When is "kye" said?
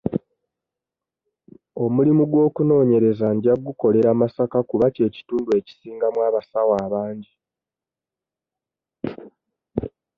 4.95-5.07